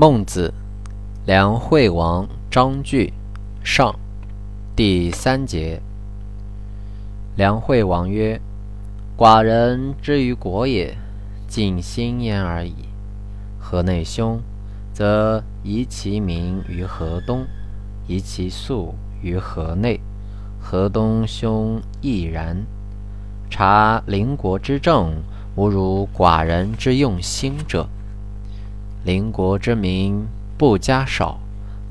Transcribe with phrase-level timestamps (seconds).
[0.00, 0.54] 孟子，
[1.26, 3.12] 梁惠王章句
[3.64, 3.92] 上，
[4.76, 5.82] 第三节。
[7.34, 8.40] 梁惠王曰
[9.18, 10.96] ：“寡人之于国也，
[11.48, 12.76] 尽心焉而已。
[13.58, 14.40] 河内兄，
[14.92, 17.44] 则移其民于河东，
[18.06, 19.98] 移其粟于河内。
[20.60, 22.64] 河东兄亦然。
[23.50, 25.10] 察邻国之政，
[25.56, 27.88] 无如寡人之用心者。”
[29.04, 30.26] 邻国之民
[30.58, 31.38] 不加少，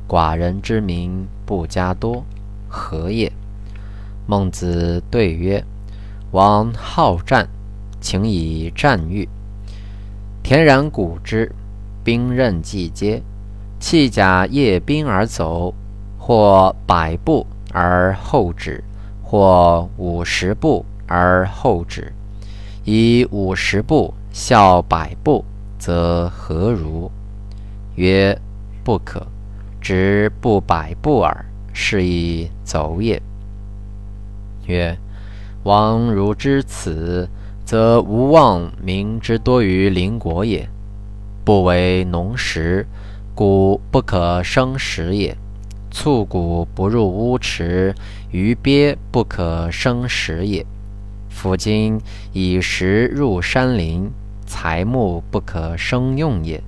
[0.08, 2.24] 寡人之民不加多，
[2.68, 3.32] 何也？
[4.28, 5.64] 孟子对曰
[6.32, 7.48] ：“王好战，
[8.02, 9.28] 请以战喻。
[10.44, 11.52] 田然古之，
[12.04, 13.24] 兵刃既接，
[13.80, 15.74] 弃甲夜兵而走，
[16.20, 18.84] 或百步而后止，
[19.24, 22.14] 或五十步而后止。
[22.84, 25.44] 以五十步笑百步。”
[25.78, 27.10] 则何如？
[27.96, 28.40] 曰：
[28.84, 29.26] 不可，
[29.82, 33.22] 直不百步耳，是以走也。
[34.66, 34.98] 曰：
[35.64, 37.28] 王如知此，
[37.66, 40.70] 则无望民之多于邻国也。
[41.44, 42.86] 不为农时，
[43.34, 45.36] 谷不可生食也；
[45.90, 47.96] 畜谷不入屋池，
[48.32, 50.66] 鱼鳖不可生食也。
[51.30, 52.00] 夫今
[52.34, 54.12] 以食入山林。
[54.48, 56.64] 财木不可生用也，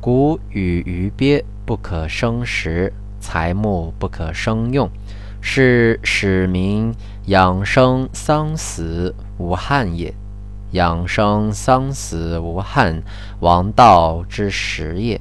[0.00, 4.88] 谷与鱼鳖不可生食，财木不可生用，
[5.40, 6.94] 是使民
[7.26, 10.14] 养生丧死无憾也。
[10.70, 13.02] 养生丧死无憾，
[13.40, 15.20] 王道之实也。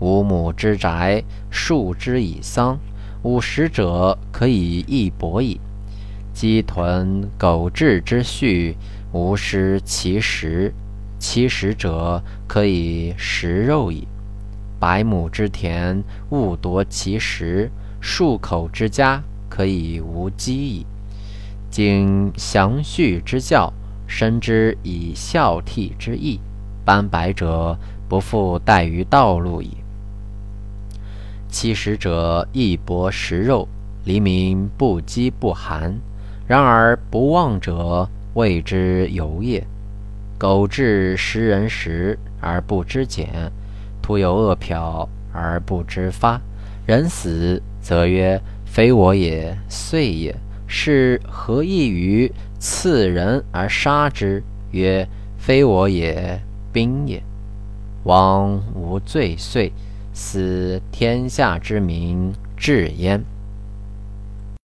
[0.00, 2.78] 五亩之宅，数之以桑，
[3.22, 5.60] 五十者可以一帛矣。
[6.32, 8.74] 鸡豚狗彘之畜。
[9.12, 10.72] 无失其食，
[11.18, 14.06] 其食者可以食肉矣。
[14.78, 20.86] 百亩之田，勿夺其食；数口之家，可以无饥矣。
[21.70, 23.72] 经详叙之教，
[24.06, 26.38] 深知以孝悌之义，
[26.84, 27.78] 斑白者
[28.08, 29.78] 不复待于道路矣。
[31.48, 33.66] 其食者亦薄食肉，
[34.04, 35.98] 黎民不饥不寒。
[36.46, 38.08] 然而不忘者。
[38.38, 39.66] 谓之有也。
[40.38, 43.50] 苟至食人食而不知俭，
[44.00, 46.40] 徒有恶殍而不知发。
[46.86, 50.32] 人死则曰：“非我也，遂也。”
[50.70, 54.40] 是何异于刺人而杀之？
[54.70, 56.40] 曰：“非我也，
[56.72, 57.20] 兵也。”
[58.04, 59.72] 王无罪遂，
[60.12, 63.20] 死天下之民至焉。